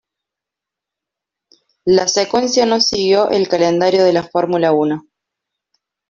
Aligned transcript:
La 1.85 2.07
secuencia 2.07 2.65
no 2.65 2.81
siguió 2.81 3.29
el 3.29 3.47
calendario 3.47 4.03
de 4.03 4.13
la 4.13 4.23
Fórmula 4.23 4.71
Uno. 4.71 5.03